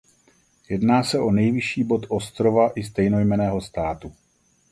[0.69, 4.13] Jedná se o nejvyšší bod ostrova i stejnojmenného státu.